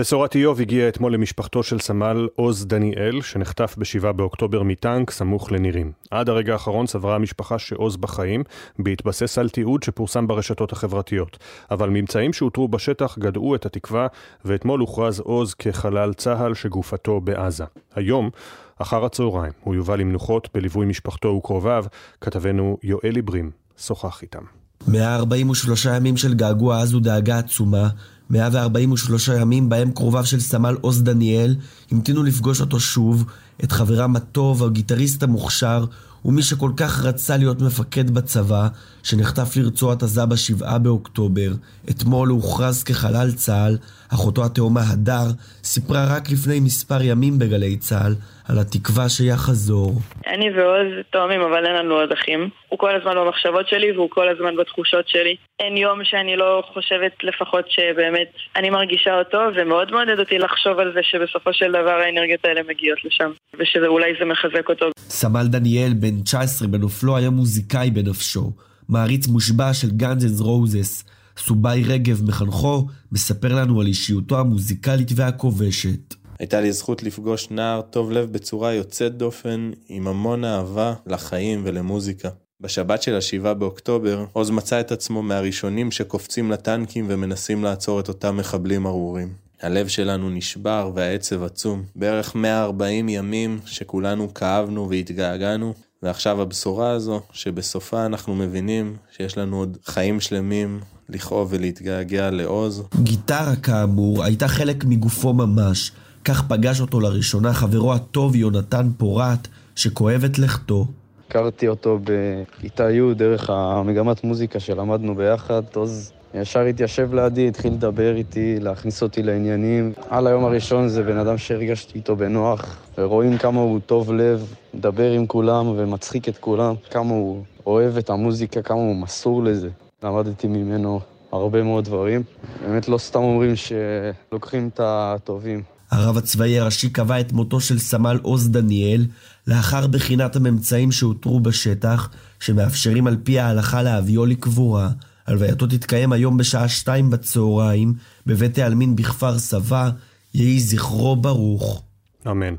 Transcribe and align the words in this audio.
בשורת 0.00 0.34
איוב 0.34 0.60
הגיעה 0.60 0.88
אתמול 0.88 1.14
למשפחתו 1.14 1.62
של 1.62 1.78
סמל 1.78 2.28
עוז 2.36 2.66
דניאל, 2.66 3.22
שנחטף 3.22 3.74
ב-7 3.78 4.12
באוקטובר 4.12 4.62
מטנק 4.62 5.10
סמוך 5.10 5.52
לנירים. 5.52 5.92
עד 6.10 6.28
הרגע 6.28 6.52
האחרון 6.52 6.86
סברה 6.86 7.14
המשפחה 7.14 7.58
שעוז 7.58 7.96
בחיים, 7.96 8.44
בהתבסס 8.78 9.38
על 9.38 9.48
תיעוד 9.48 9.82
שפורסם 9.82 10.26
ברשתות 10.26 10.72
החברתיות. 10.72 11.38
אבל 11.70 11.88
ממצאים 11.88 12.32
שאותרו 12.32 12.68
בשטח 12.68 13.18
גדעו 13.18 13.54
את 13.54 13.66
התקווה, 13.66 14.06
ואתמול 14.44 14.80
הוכרז 14.80 15.20
עוז 15.20 15.54
כחלל 15.54 16.12
צה"ל 16.12 16.54
שגופתו 16.54 17.20
בעזה. 17.20 17.64
היום, 17.94 18.30
אחר 18.78 19.04
הצהריים, 19.04 19.52
הוא 19.64 19.74
יובא 19.74 19.96
למנוחות 19.96 20.48
בליווי 20.54 20.86
משפחתו 20.86 21.28
וקרוביו, 21.28 21.84
כתבנו 22.20 22.78
יואל 22.82 23.16
עיברים 23.16 23.50
שוחח 23.78 24.22
איתם. 24.22 24.42
143 24.88 25.84
ימים 25.84 26.16
של 26.16 26.34
געגוע 26.34 26.82
עז 26.82 26.94
ודאגה 26.94 27.38
עצומה 27.38 27.88
143 28.30 29.28
ימים 29.28 29.68
בהם 29.68 29.90
קרוביו 29.90 30.26
של 30.26 30.40
סמל 30.40 30.76
עוז 30.80 31.02
דניאל 31.02 31.56
המתינו 31.90 32.22
לפגוש 32.22 32.60
אותו 32.60 32.80
שוב, 32.80 33.24
את 33.64 33.72
חברם 33.72 34.16
הטוב, 34.16 34.64
הגיטריסט 34.64 35.22
המוכשר, 35.22 35.84
ומי 36.24 36.42
שכל 36.42 36.70
כך 36.76 37.04
רצה 37.04 37.36
להיות 37.36 37.60
מפקד 37.60 38.10
בצבא, 38.10 38.68
שנחטף 39.02 39.56
לרצועת 39.56 40.02
עזה 40.02 40.26
בשבעה 40.26 40.78
באוקטובר. 40.78 41.50
אתמול 41.90 42.28
הוא 42.28 42.42
הוכרז 42.42 42.84
כחלל 42.84 43.30
צה"ל, 43.36 43.76
אחותו 44.14 44.44
התאומה 44.44 44.80
הדר 44.92 45.26
סיפרה 45.64 46.16
רק 46.16 46.30
לפני 46.30 46.60
מספר 46.60 47.02
ימים 47.02 47.38
בגלי 47.38 47.76
צה"ל 47.76 48.12
על 48.48 48.58
התקווה 48.58 49.08
שיחזור. 49.08 49.92
אני 50.26 50.50
ועוז 50.50 50.88
תאומים, 51.10 51.40
אבל 51.40 51.66
אין 51.66 51.74
לנו 51.74 51.94
עוד 51.94 52.12
אחים. 52.12 52.48
הוא 52.68 52.78
כל 52.78 52.94
הזמן 52.94 53.14
במחשבות 53.16 53.68
שלי 53.68 53.92
והוא 53.92 54.10
כל 54.10 54.28
הזמן 54.28 54.56
בתחושות 54.56 55.08
שלי. 55.08 55.36
אין 55.60 55.76
יום 55.76 56.04
שאני 56.04 56.36
לא 56.36 56.62
חושבת 56.72 57.12
לפחות 57.22 57.64
שבאמת 57.68 58.30
אני 58.56 58.70
מרגישה 58.70 59.18
אותו, 59.18 59.38
ומאוד 59.56 59.92
מעודד 59.92 60.18
אותי 60.18 60.38
לחשוב 60.38 60.78
על 60.78 60.92
זה 60.94 61.00
שבסופו 61.02 61.52
של 61.52 61.70
דבר 61.72 61.96
האנרגיות 62.04 62.44
האלה 62.44 62.60
מגיעות 62.68 62.98
לשם, 63.04 63.30
ושאולי 63.58 64.12
זה 64.18 64.24
מחזק 64.24 64.68
אותו. 64.68 64.86
סמל 64.98 65.46
דניאל, 65.46 65.92
בן 65.94 66.09
19 66.24 66.68
בנופלו, 66.68 67.16
היה 67.16 67.30
מוזיקאי 67.30 67.90
בנפשו. 67.90 68.52
מעריץ 68.88 69.26
מושבע 69.26 69.74
של 69.74 69.90
גאנז 69.90 70.40
רוזס. 70.40 71.04
סובאי 71.38 71.84
רגב, 71.84 72.22
מחנכו, 72.24 72.86
מספר 73.12 73.54
לנו 73.54 73.80
על 73.80 73.86
אישיותו 73.86 74.38
המוזיקלית 74.38 75.08
והכובשת. 75.14 76.14
הייתה 76.38 76.60
לי 76.60 76.72
זכות 76.72 77.02
לפגוש 77.02 77.50
נער 77.50 77.80
טוב 77.80 78.12
לב 78.12 78.32
בצורה 78.32 78.74
יוצאת 78.74 79.16
דופן, 79.16 79.70
עם 79.88 80.08
המון 80.08 80.44
אהבה 80.44 80.94
לחיים 81.06 81.62
ולמוזיקה. 81.64 82.28
בשבת 82.60 83.02
של 83.02 83.16
השבעה 83.16 83.54
באוקטובר, 83.54 84.24
עוז 84.32 84.50
מצא 84.50 84.80
את 84.80 84.92
עצמו 84.92 85.22
מהראשונים 85.22 85.90
שקופצים 85.90 86.50
לטנקים 86.50 87.06
ומנסים 87.08 87.64
לעצור 87.64 88.00
את 88.00 88.08
אותם 88.08 88.36
מחבלים 88.36 88.86
ארורים. 88.86 89.28
הלב 89.62 89.88
שלנו 89.88 90.30
נשבר 90.30 90.90
והעצב 90.94 91.42
עצום. 91.42 91.82
בערך 91.96 92.34
140 92.34 93.08
ימים 93.08 93.58
שכולנו 93.66 94.34
כאבנו 94.34 94.88
והתגעגענו, 94.90 95.74
ועכשיו 96.02 96.42
הבשורה 96.42 96.90
הזו, 96.90 97.20
שבסופה 97.32 98.06
אנחנו 98.06 98.34
מבינים 98.34 98.96
שיש 99.16 99.38
לנו 99.38 99.56
עוד 99.56 99.78
חיים 99.84 100.20
שלמים 100.20 100.80
לכאוב 101.08 101.48
ולהתגעגע 101.52 102.30
לעוז. 102.30 102.82
גיטרה 103.02 103.56
כאמור 103.56 104.24
הייתה 104.24 104.48
חלק 104.48 104.84
מגופו 104.84 105.32
ממש. 105.32 105.92
כך 106.24 106.48
פגש 106.48 106.80
אותו 106.80 107.00
לראשונה 107.00 107.52
חברו 107.52 107.94
הטוב 107.94 108.36
יונתן 108.36 108.90
פורת, 108.98 109.48
שכואב 109.76 110.24
את 110.24 110.38
לכתו. 110.38 110.86
הכרתי 111.28 111.68
אותו 111.68 111.98
בכיתה 112.04 112.90
י' 112.90 113.14
דרך 113.14 113.50
המגמת 113.50 114.24
מוזיקה 114.24 114.60
שלמדנו 114.60 115.14
ביחד. 115.14 115.62
עוז 115.74 116.12
ישר 116.34 116.60
התיישב 116.60 117.14
לידי, 117.14 117.48
התחיל 117.48 117.72
לדבר 117.72 118.16
איתי, 118.16 118.60
להכניס 118.60 119.02
אותי 119.02 119.22
לעניינים. 119.22 119.92
על 120.08 120.26
היום 120.26 120.44
הראשון 120.44 120.88
זה 120.88 121.02
בן 121.02 121.18
אדם 121.18 121.38
שהרגשתי 121.38 121.98
איתו 121.98 122.16
בנוח, 122.16 122.76
ורואים 122.98 123.38
כמה 123.38 123.60
הוא 123.60 123.80
טוב 123.86 124.12
לב, 124.12 124.54
מדבר 124.74 125.12
עם 125.12 125.26
כולם 125.26 125.66
ומצחיק 125.76 126.28
את 126.28 126.38
כולם, 126.38 126.74
כמה 126.90 127.10
הוא 127.10 127.42
אוהב 127.66 127.96
את 127.96 128.10
המוזיקה, 128.10 128.62
כמה 128.62 128.78
הוא 128.78 128.96
מסור 128.96 129.44
לזה. 129.44 129.68
למדתי 130.02 130.46
ממנו 130.46 131.00
הרבה 131.32 131.62
מאוד 131.62 131.84
דברים. 131.84 132.22
באמת 132.62 132.88
לא 132.88 132.98
סתם 132.98 133.18
אומרים 133.18 133.54
שלוקחים 133.56 134.70
את 134.74 134.80
הטובים. 134.82 135.62
הרב 135.90 136.16
הצבאי 136.16 136.58
הראשי 136.58 136.90
קבע 136.90 137.20
את 137.20 137.32
מותו 137.32 137.60
של 137.60 137.78
סמל 137.78 138.18
עוז 138.22 138.50
דניאל 138.50 139.06
לאחר 139.46 139.86
בחינת 139.86 140.36
הממצאים 140.36 140.92
שאותרו 140.92 141.40
בשטח, 141.40 142.10
שמאפשרים 142.40 143.06
על 143.06 143.16
פי 143.24 143.38
ההלכה 143.38 143.82
להביאו 143.82 144.26
לקבורה. 144.26 144.88
הלווייתו 145.30 145.66
תתקיים 145.66 146.12
היום 146.12 146.36
בשעה 146.36 146.68
שתיים 146.68 147.10
בצהריים, 147.10 147.94
בבית 148.26 148.58
העלמין 148.58 148.96
בכפר 148.96 149.38
סבא, 149.38 149.90
יהי 150.34 150.60
זכרו 150.60 151.16
ברוך. 151.16 151.82
אמן. 152.30 152.54